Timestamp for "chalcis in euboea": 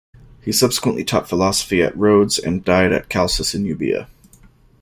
3.07-4.07